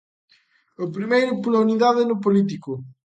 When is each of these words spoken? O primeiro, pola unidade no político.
O 0.83 0.85
primeiro, 0.95 1.39
pola 1.43 1.63
unidade 1.65 2.01
no 2.09 2.21
político. 2.25 2.71